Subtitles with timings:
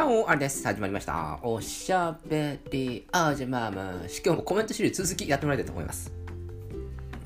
[0.00, 0.66] ャオあれです。
[0.66, 1.38] 始まりました。
[1.42, 6.12] おしゃべりあじゃまあまあ、今日もコメントシリーズ続きやってもらいたいと思います。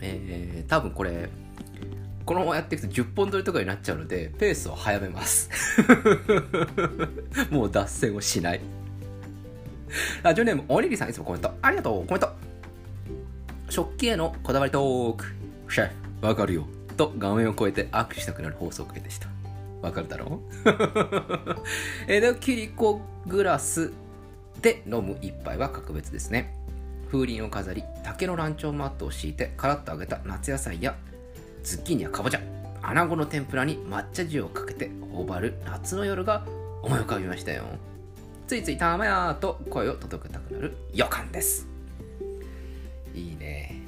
[0.01, 1.29] えー、多分これ、
[2.27, 5.51] このままやっていくと10本撮りとかになっちゃうので、ペースを早めます。
[7.51, 8.61] もう脱線をしない。
[10.23, 12.29] ラジオネーム、おにぎりさんいつもコメントありがとう、コメント。
[13.71, 15.27] 食器へのこだわりトーク。
[15.73, 16.67] シェフ、わかるよ。
[16.97, 19.34] と画面を越えて握手したくなる放送回でした。
[19.85, 20.41] わかるだろ？
[20.65, 21.57] う
[22.09, 23.93] 江戸切子グラス
[24.63, 26.55] で飲む一杯は格別ですね。
[27.13, 30.97] 風鈴を飾り、竹のランチョンマットを敷いて、カラッと揚げた夏野菜や
[31.63, 32.41] ズッキーニやかぼちゃ、
[32.83, 36.45] 穴子の天ぷらに抹茶塩をかけて頬張る夏の夜が
[36.83, 37.65] 思い浮かびましたよ。
[38.47, 41.69] ついついたまやーと声を届けたくなる予感です。
[43.15, 43.83] いいね。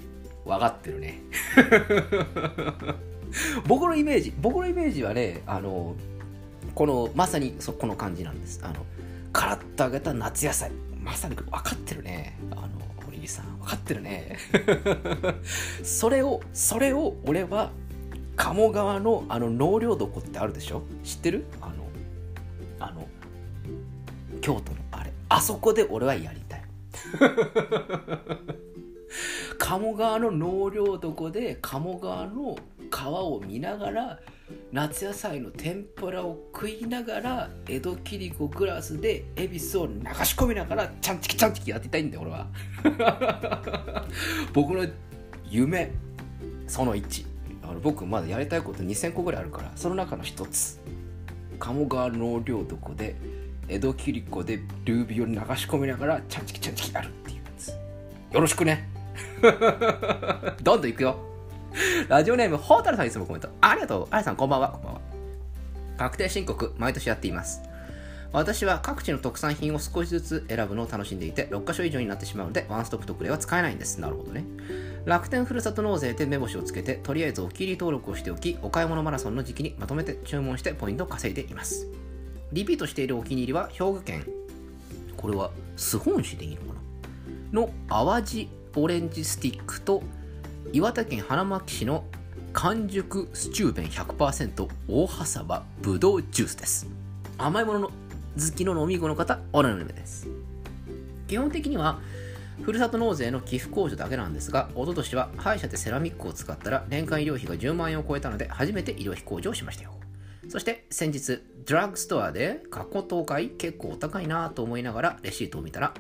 [0.45, 1.21] わかってるね。
[3.67, 5.95] 僕のイメージ、僕のイメージはね、あの、
[6.75, 8.61] この、まさにそこの感じなんです。
[8.63, 8.75] あの、
[9.33, 10.71] カラッと揚げた夏野菜。
[11.03, 12.37] まさに分かってるね。
[12.53, 12.69] あの、
[13.07, 14.37] おにぎりさん、分かってるね。
[15.85, 17.71] それを、それを俺は、
[18.37, 20.83] 鴨川のあの納涼床ってあるでしょ？
[21.05, 21.47] 知ってる？
[21.61, 21.75] あの、
[22.81, 23.07] あの、
[24.43, 25.13] 京都のあれ。
[25.29, 26.63] あそこで俺はやりたい。
[29.59, 32.57] 鴨川の納涼床で鴨川の
[32.97, 34.19] 川を見ながら
[34.73, 42.47] 夏野菜の天ぷらを食いながら江戸切子グラスで恵比寿を流し込みながらちゃんちきちゃんちきやってたいんだよ俺は。
[44.55, 44.87] 僕の
[45.45, 45.93] 夢
[46.67, 47.27] その1
[47.65, 50.81] あの僕まだやりたいこと2000個ぐらいあるからその中の一つ。
[51.59, 53.15] 鴨川納涼床で
[53.69, 57.69] 江戸切子でルービーを流し込みながらちゃんちきちゃんちきやるっていうやつ。
[58.33, 58.89] よろしくね。
[60.63, 61.26] どんどんいくよ。
[62.09, 63.49] ラジオネーム、ホータルさんいつもコメント。
[63.61, 64.09] ありがとう。
[64.11, 64.71] あやさん、こんばんは。
[64.71, 65.01] こんばんは。
[65.99, 67.61] 確定申告、毎年やっています。
[68.33, 74.01] 私は各地の特産品を少しずつ選ぶのを楽しんでいて、6カ所以上になってしまうので、ワンストップ特例は使えないんです。
[74.01, 74.45] なるほどね。
[75.05, 81.87] 楽天ふるさと納税で目星をつけて、とりあえずお気に入り登録をしておき、お買い物マラソンの時期にまとめて注文してポイントを稼いでいます。
[82.53, 84.27] リピートしているお気に入りは、兵庫県、
[85.17, 86.75] これはス本市でいいのか
[87.53, 87.61] な？
[87.61, 90.03] の淡路オレンジスティックと
[90.73, 92.05] 岩手県花巻市の
[92.53, 96.87] 完熟スチューベン100%大葉サバぶどうジュースです。
[97.39, 97.93] 甘いものの好
[98.57, 100.29] きの飲み子の方おなじみです。
[101.29, 102.01] 基本的には
[102.63, 109.93] ふるさと納税の寄付控除だけなんですが一昨年は歯医者でセラミックを使ったら年間医療費が10万円を超えたので初めて医療費控除をしましたよ。
[110.49, 115.95] そして先日ドラッグストアで葛根湯買い結構お高いなと思いながらレシートを見たら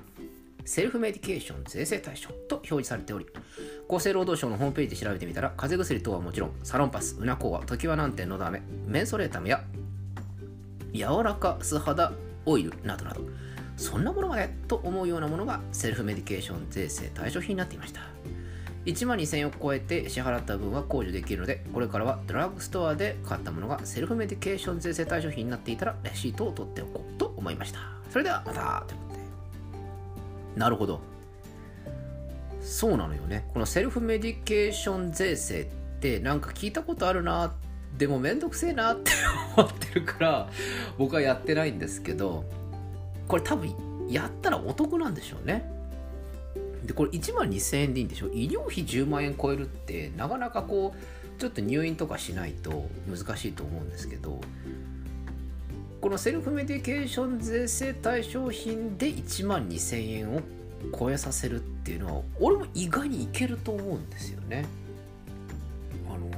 [0.66, 3.26] セルフメディケーション税制対象と表示されており、
[3.88, 9.64] 厚生労働省のホームページで調べてみたら、風邪薬等はもちろん、サロンパス、ウナコーワ、常盤南天のど飴、メンソレータムや、
[10.92, 12.12] 柔らか素肌
[12.44, 13.22] オイルなどなど、
[13.76, 18.00] そんなものまでと思うようなものがセルフメディケーション税制対象品になっていました。
[18.86, 27.80] 1万2000円を超えて支払った分は控除できるので、これからはドラッグストアで買ったものがセルフメディケーション税制対象品になっていたら、レシートを取っておこうと思いました。
[28.10, 28.86] それではまた。
[30.56, 31.00] なるほど。
[32.60, 33.48] そうなのよね。
[33.52, 35.64] このセルフメディケーション税制っ
[36.00, 37.54] てなんか聞いたことあるな、
[37.96, 39.12] でもめんどくせえなって
[39.56, 40.50] 思ってるから、
[40.98, 42.44] 僕はやってないんですけど、
[43.28, 43.74] これ多分
[44.08, 45.70] やったらお得なんでしょうね。
[46.84, 48.28] で、これ1万2000円でいいんでしょ？
[48.28, 54.40] 医療費10万円超えるってなかなかこう、ちょっと入院とかしないと難しいと思うんですけど、
[56.06, 60.40] このセルフメディケーション税制対象品で1万2000円を
[60.96, 64.66] 超えさせるっていうのは俺も意外にいけると思うんですよね。
[66.08, 66.30] あの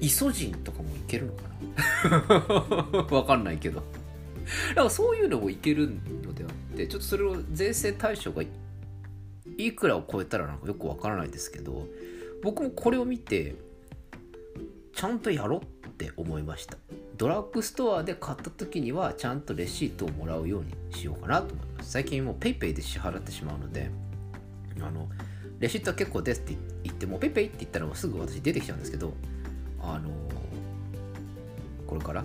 [0.00, 1.42] イソジンとかもいけるのか
[3.06, 3.06] な？
[3.16, 3.84] わかんないけど。
[4.70, 5.90] だからそういうのもいける
[6.24, 8.42] のであってちょっとそれを税制対象が
[9.56, 11.86] いくらを超えたらなんかよくわからないですけど
[12.42, 13.54] 僕もこれを見て
[14.92, 16.76] ちゃんとやろうって思いました。
[17.20, 21.90] ドラッグストアで買った時にはちゃんとレシートをもらうようにしようかなと思います。
[21.90, 23.90] 最近もう PayPay で支払ってしまうので
[24.80, 25.06] あの
[25.58, 29.12] レシートは結構ですって言っても PayPay って言ったらもうすぐ私出てきちゃうんですけど
[29.82, 30.08] あの
[31.86, 32.24] これから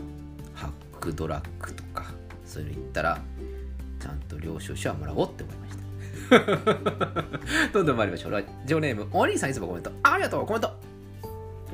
[0.53, 2.05] ハックドラッグとか
[2.45, 3.19] そういうの言ったら
[3.99, 5.77] ちゃんと領収書はもらおうって思いまし
[6.29, 7.73] た。
[7.73, 8.31] どんどん参りましょう。
[8.31, 10.71] ラジオネームお兄さんいつもコメントありがとうコメント。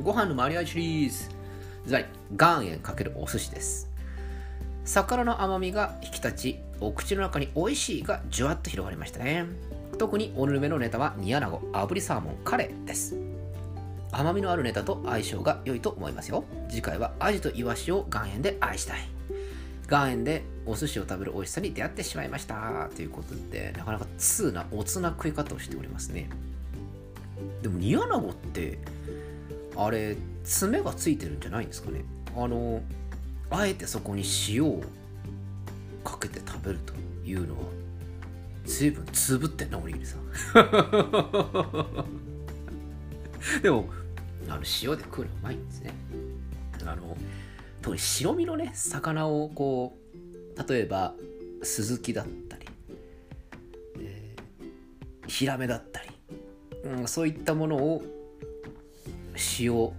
[0.01, 1.40] ご飯のマリアシリーズ。
[1.85, 3.89] ずらり岩塩かけるお寿司です。
[4.85, 9.45] 魚の甘みが引き立ちお口の中に美味しいがじゅわっと広がりましたね。
[9.97, 13.15] 特におぬるめのネタは煮穴子炙りサーモンカレーです。
[14.11, 16.43] 甘みのあるネタと相性が良いと思いますよ。
[16.69, 18.99] 次回はアジとイワシを岩塩で愛したい。
[19.89, 22.89] 岩塩でお寿司を食べる美味しさに出会ってしまいました。
[22.95, 26.29] ということでなかなか通なおつな食い方をしておりますね。
[27.61, 28.79] でも煮穴子って
[29.75, 32.03] あれ爪がついてるんじゃないんですかね。
[32.35, 32.81] あの
[33.49, 34.81] あえてそこに塩を
[36.03, 36.93] かけて食べると
[37.25, 37.61] いうのは
[38.65, 40.21] 随分つぶってんなおにぎりさん。
[43.61, 43.89] でも
[44.47, 45.93] あの塩で食うのうまいんですね。
[46.85, 47.17] あの
[47.81, 50.01] 特に白身のね魚をこう
[50.69, 51.15] 例えば
[51.63, 52.65] スズキだったり、
[53.99, 56.09] えー、ヒラメだったり、
[56.83, 58.03] うん、そういったものを
[59.59, 59.91] 塩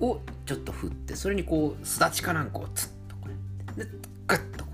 [0.00, 3.90] をちょっと振ってそれにこうすだちかなんかをつっとこうやってで
[4.26, 4.70] グッとこ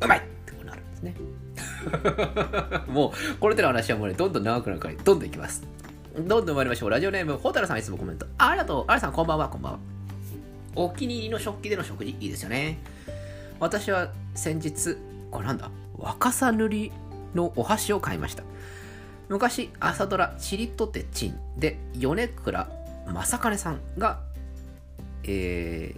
[0.00, 1.14] ううまいってこうなるんですね。
[2.88, 5.62] もうこれでの話はもうねどんどん長くなるからどんどんいきます。
[6.18, 6.90] どんどん参りましょう。
[6.90, 8.26] ラジオネームホタルさんいつもコメント。
[8.38, 9.78] ありがとうあれさんこんばんはこんばんは。
[10.74, 12.16] お気に入りの食器での食事。
[12.20, 12.78] いいですよね。
[13.58, 14.96] 私は先日
[15.30, 15.70] これなんだ。
[15.96, 16.92] 若さ塗り
[17.34, 18.42] のお箸を買いました。
[19.28, 22.68] 昔朝ドラ「チリとてチン」で米倉
[23.06, 24.20] 正金さんが
[25.24, 25.94] え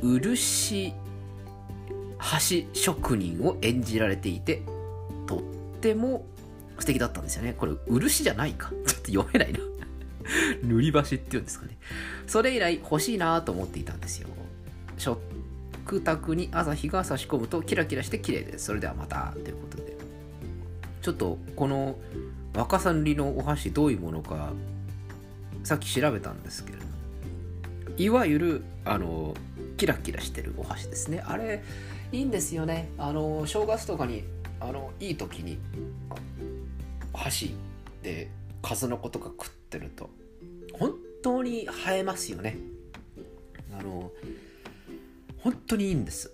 [0.00, 0.92] ー、漆
[2.18, 4.62] 箸職人を演じられていて
[5.26, 5.40] とっ
[5.80, 6.26] ても
[6.78, 7.54] 素敵だったんですよね。
[7.56, 8.70] これ漆じゃないか。
[8.86, 9.60] ちょっと読めないな。
[10.64, 11.76] 塗り箸っていうんですかね。
[12.26, 14.28] それ以来欲しいなと思っていたんですよ。
[14.96, 18.66] 食卓に朝日が差し込むとキラキラして綺麗です。
[18.66, 19.96] それではまたということで。
[21.02, 21.96] ちょっとこの
[22.54, 24.52] 若さ塗りのお箸どういうものか
[25.64, 26.84] さっき調べたんですけれど
[27.96, 29.34] いわゆるあの
[29.76, 31.22] キラキラしてるお箸ですね。
[31.26, 31.62] あれ
[32.12, 32.88] いいんですよね。
[32.98, 34.24] あの正月とかに
[34.58, 35.58] あのいい時に
[37.12, 37.54] 箸
[38.02, 38.30] で
[38.62, 40.10] 数の子とか食ってると
[40.72, 42.58] 本当に映えますよね。
[43.78, 44.10] あの
[45.38, 46.32] 本当にいいんです。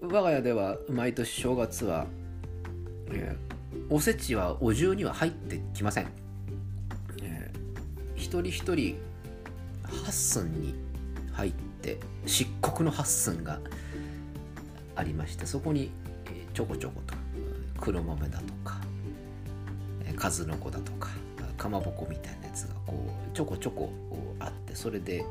[0.00, 2.06] 我が家では毎年正月は、
[3.08, 6.08] えー、おせちはお重には入ってきません、
[8.34, 8.96] 一人一人
[9.84, 10.74] 8寸に
[11.32, 13.60] 入って漆黒の8寸が
[14.96, 15.90] ありましてそこに
[16.52, 17.14] ちょこちょこと
[17.80, 18.80] 黒豆だとか
[20.16, 21.10] 数の子だとか
[21.56, 23.92] かまぼこみたいなやつがこうちょこちょこ
[24.40, 25.24] あってそれで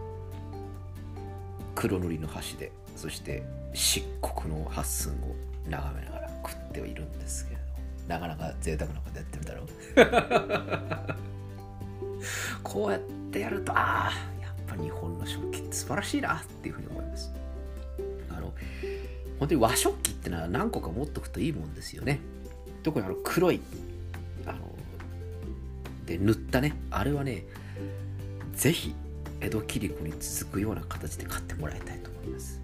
[1.75, 5.35] 黒塗りの箸でそして漆黒の八寸を
[5.69, 7.63] 眺めながら食ってはいるんですけれど
[8.07, 9.63] なかなか贅沢なことやってるだろ
[11.19, 11.23] う。
[12.61, 12.99] こうやっ
[13.31, 14.11] てやるとああ
[14.41, 17.33] やっぱ日本の食器って素晴らしいなっていうふうに思います。
[18.29, 18.53] あの
[19.39, 22.19] 本当に和食器ってのは何個か持っとくといいもんですよね。
[22.83, 23.61] 特にあの黒い
[24.45, 24.59] あの
[26.05, 27.45] で塗ったねあれはね
[28.53, 28.93] ぜひ
[29.41, 32.61] 江戸切子に続くような形で買ってもらいたいと思います。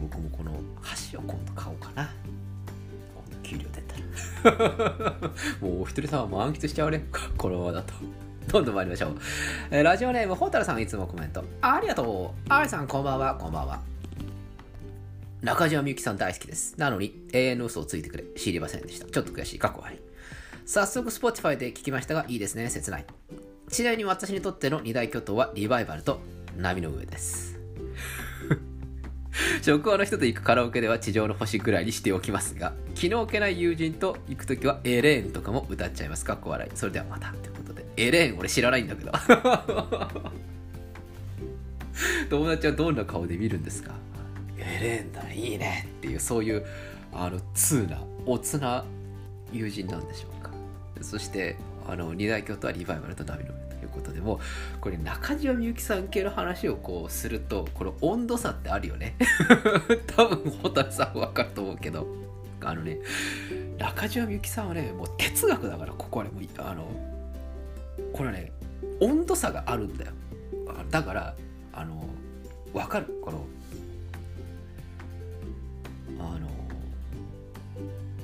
[0.00, 0.52] 僕もこの
[0.82, 2.10] 箸を今度買おうかな。
[3.14, 3.82] 今度給料出
[4.42, 5.30] たら。
[5.62, 7.06] もうお一人様満喫しちゃうね。
[7.38, 7.94] このままだと。
[8.54, 9.16] どんどん参りましょう。
[9.72, 11.42] えー、ラジオネーム、ホタルさんいつもコメント。
[11.60, 12.52] ありがとう。
[12.52, 13.80] ありさん、こんばんは、こんばんは。
[15.42, 16.78] 中島みゆきさん大好きです。
[16.78, 18.22] なのに、永遠の嘘をついてくれ。
[18.36, 19.06] 知りませんでした。
[19.06, 19.58] ちょっと悔しい。
[19.58, 19.98] 過去あり。
[20.66, 22.70] 早速、Spotify で聞きましたが、いいですね。
[22.70, 23.04] 切ない。
[23.70, 26.20] ちなみに私にとっての二大巨頭は、リバイバルと
[26.56, 27.58] 波の上です。
[29.62, 36.24] 職場の人と行くカラオケでは地上の星ぐらいにしておきますが、気の置けない友人と行くときはエレーンとかも歌っちゃいます。
[36.24, 36.70] かっこ笑い。
[36.76, 37.34] それではまた。
[37.96, 39.12] エレン俺知らないんだけど。
[42.28, 43.92] 友達はどんな顔で見るんですか？
[44.58, 46.64] エレンだいいねっていうそういう
[47.12, 48.84] あの通なおつな
[49.52, 50.50] 友人なんでしょうか。
[51.02, 54.40] そしてあの二大京都はリバイバルとダビの上ということでも
[54.80, 59.14] これ中島みゆきさん系の話をこうするとこの温度差ってあるよね。
[60.16, 62.06] 多分蛍さん分かると思うけど。
[62.66, 62.96] あのね
[63.76, 66.86] 中島みゆきさんはねもう哲学だからここはねもうあの
[68.12, 68.52] これはね
[69.00, 70.12] 温度差があるんだよ。
[70.90, 71.34] だから
[71.72, 72.04] あの
[72.72, 73.18] 分かる。
[73.22, 73.44] この
[76.18, 76.48] あの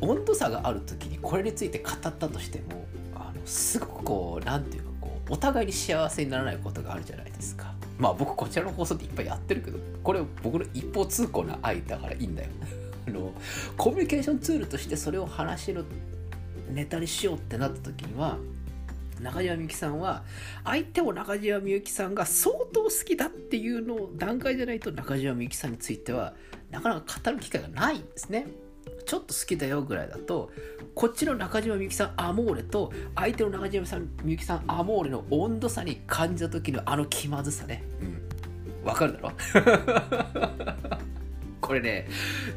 [0.01, 7.75] 温度差がある時にこれについて語ったとしてもあのすごくこう何て言うかこうお互いに幸せにならないことがあるじゃないですか。
[7.99, 12.49] まあ僕こちらの放送でいっぱいやってるけどこれ僕の一方通行な愛だからいいんだよ。
[13.07, 13.33] あの
[13.77, 15.85] コミュニケーションツールとしてそれを話の
[16.73, 18.39] ネタにしようってなった時には
[19.21, 20.25] 中島みゆきさんは
[20.65, 26.35] 相手を中島みゆきさんが相当好きだっていうの段階じゃないと中島みゆきさんについては
[26.71, 28.47] なかなか語る機会がないんですね。
[29.07, 30.51] ちょっと好きだよぐらいだと
[30.95, 33.85] こっちの中島みゆきさんアモーレと相手の中島
[34.23, 37.83] みゆきさんアモーレの温度差に感じた時のあの気まずさね。
[38.01, 38.87] うん。
[38.87, 39.33] わかるだろ？
[41.61, 42.09] これね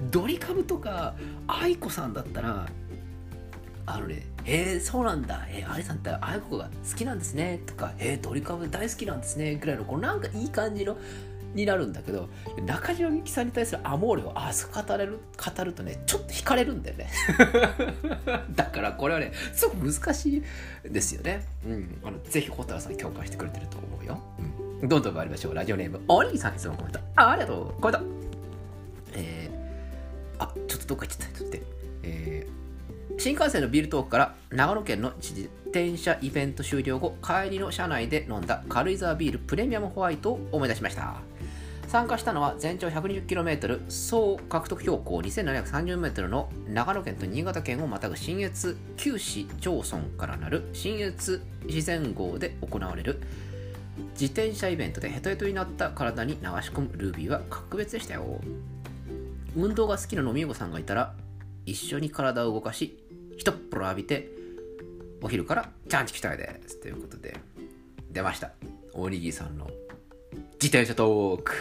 [0.09, 1.13] ドリカムとか
[1.47, 2.67] 愛子さんだったら
[3.85, 7.61] あのね、えー、そうなんだ、えー、愛さんって愛子が好きなんですね。
[7.65, 9.55] とか、えー、ドリカム大好きなんですね。
[9.55, 10.97] ぐらいのこうなんかいい感じの
[11.53, 12.29] になるんだけど
[12.65, 17.09] 中島みゆきさんに対するアモーレをあそこ語れる語るとねちょっと惹かれるんだよね。
[18.55, 20.43] だからこれはねすごく難しい
[20.91, 24.19] ですよね、うん、あのぜひ蛍さん共感してくれてると思うよ、
[24.81, 25.53] うん、どんどん参りましょう。
[25.53, 26.99] ラジオネームお兄さんいつもコメント。
[27.15, 27.81] ありがとう。
[27.81, 28.05] コメント。
[29.15, 31.37] えー、あちょっとどっか行っちゃった。
[31.37, 31.57] ちょっと
[32.03, 32.62] えー、
[33.17, 41.15] 新幹線のビールトークから長野県の自転車イベント終了後帰りの車内で飲んだ軽井沢ビールプレミアムホワイトを思い出しました。
[41.87, 53.21] 参加したのは全長 120km 総獲得標高 2730m の長野県と新潟県をまたぐ新越九市町村からなる新越自然号で行われる。
[54.19, 58.41] 自転車イベントでヘトヘトになった体に流し込むルービーは格別でしたよ。
[59.55, 61.13] 運動が好きな飲み子さんがいたら
[61.65, 63.02] 一緒に体を動かし
[63.37, 64.29] 一っ風呂浴びて
[65.21, 67.37] お昼からチャンチきたいですということで
[68.11, 68.51] 出ました。
[68.93, 69.69] おにぎりさんの
[70.53, 71.53] 自転車トーク。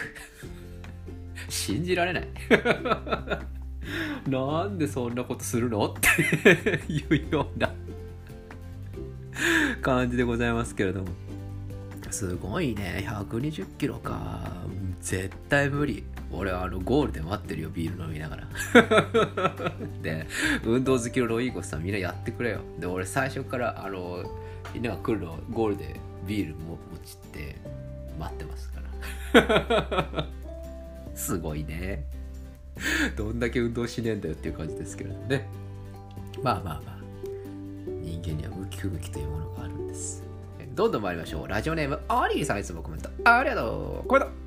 [1.49, 2.27] 信じられない。
[4.29, 5.85] なんでそんなことするの？
[5.85, 7.73] っていうような
[9.81, 11.07] 感じでございますけれども。
[12.11, 13.05] すごいね。
[13.07, 14.51] 120キロか。
[15.01, 16.03] 絶対無理。
[16.33, 18.47] 俺はあのゴールで待ってるよビール飲みながら
[20.01, 20.27] で
[20.65, 24.23] 運動好きのロイーゴスさんみんなやってくれよで俺最初からあの
[24.73, 27.55] みんなが来るのゴールでビールも持ちって
[28.19, 28.81] 待ってますか
[29.33, 30.27] ら
[31.15, 32.03] すごいね。
[33.15, 35.47] どんだけ運動しねえんだよっていう感じですけどね。
[36.41, 36.97] まあまあまあ、
[38.01, 40.23] 人間には向き不向きというものがあるんです。
[40.73, 41.47] どんどん参りましょう。
[41.47, 43.09] ラジオネーム、アリーさんいつもコメント。
[43.23, 44.42] ありがとうコメント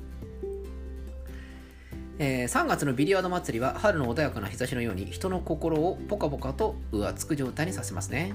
[2.19, 8.33] えー、3月のビリヤード祭りは春の穏やかな日差しのように人の心をポカポカと浮つく状態にさせますね。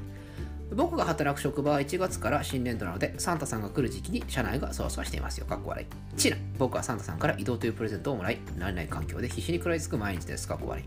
[0.75, 5.47] 僕が働く職場は1月から新年度なので、サンタさんが来る時期に社内がそわそわしていますよ。
[5.47, 6.17] かっこ笑い。
[6.17, 10.49] チナ、僕はサンタさんから移動というプレゼントをもらい、慣れない環境で必死に食らいつく毎日です。
[10.49, 10.87] かっこ笑い。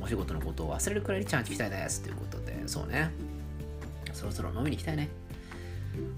[0.00, 2.02] お仕事のことを忘れるくらいにちゃんと行きたいです。
[2.02, 3.10] ということで、そうね。
[4.12, 5.08] そろそろ飲みに行きたいね。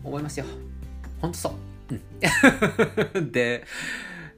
[0.04, 0.44] 思いますよ。
[1.22, 1.54] ほんとそ
[1.90, 1.94] う。
[3.16, 3.32] うん。
[3.32, 3.64] で、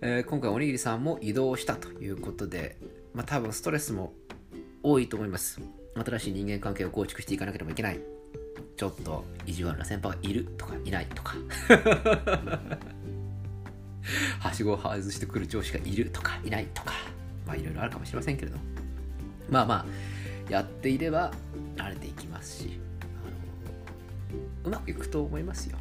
[0.02, 2.76] えー、今回おにぎりさんも移動したということで、
[3.12, 4.14] まあ多分ストレスも
[4.82, 5.60] 多いと思います。
[5.94, 8.00] 新しい人間関係を構築していかなければいけない。
[8.80, 11.36] ちょっと意地悪な先輩がいるとかいないとか
[14.40, 16.94] はしごを外してくる上司がいるとかいないとか
[17.46, 18.56] まあいろいろあるかもしれませんけれど
[19.50, 21.30] まあまあやっていれば
[21.76, 22.80] 慣れていきますし
[24.64, 25.76] あのうまくいくと思いますよ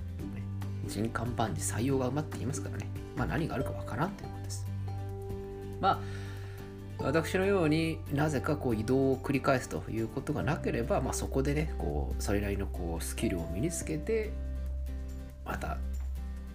[0.89, 4.65] 人間万事採用が埋まっていますからねまあ何があるかわからんということです
[5.79, 5.99] まあ
[7.01, 14.31] 私のようになぜかこう移動を繰り返すということがなければ、まあ、そこでねこうそれなりのこうスキルを身につけて
[15.45, 15.77] また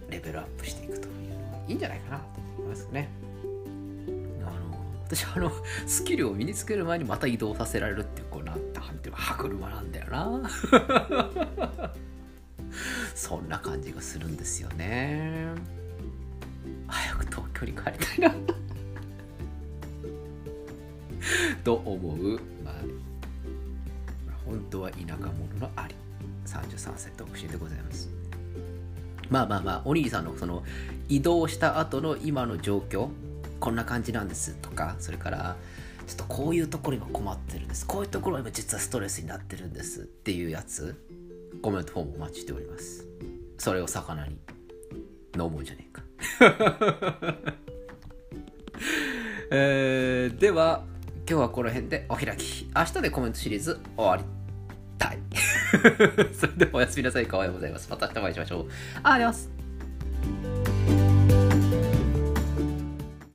[0.09, 2.25] レベルアップしていくというのがいいんじゃないかなと
[2.59, 3.09] 思いますね。
[4.43, 5.51] あの私あの
[5.87, 8.59] スキルを身につける前にまた移動させられるっていうこうなん
[8.99, 10.49] ていう歯車なんだよな。
[13.15, 15.47] そんな感じがするんですよね。
[16.85, 18.35] 早く東京に帰りたいな。
[21.63, 22.73] と思う、まあ、
[24.45, 25.95] 本当は田舎者のあり
[26.45, 28.09] 33歳独身でございます。
[29.29, 30.63] まあまあまあお兄さんのその
[31.07, 33.07] 移動した後の今の状況
[33.59, 34.55] こんな感じなんです。
[34.55, 35.55] とかそれから
[36.05, 37.87] ちょっとこういうところ今困ってるんです。
[37.87, 40.01] こういうところ今実はストレスになってるんです。
[40.01, 41.01] っていうやつ。
[41.61, 43.07] コメントフォームお待ちしております
[43.57, 44.37] それを魚に
[45.35, 46.03] 飲もうじゃねえか
[49.51, 50.83] えー、では
[51.27, 52.69] 今日はこの辺でお開き。
[52.75, 54.23] 明日でコメントシリーズ終わり
[54.99, 55.19] たい。
[56.33, 57.25] それではおやすみなさい。
[57.25, 57.89] かわいいございます。
[57.89, 58.59] また明日お会いしましょう。
[58.59, 59.54] ありがとうございます。